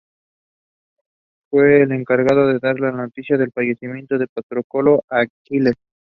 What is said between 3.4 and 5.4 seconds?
fallecimiento de Patroclo a